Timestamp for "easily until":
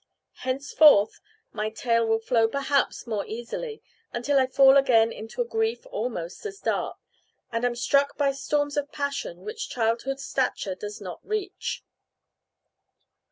3.27-4.39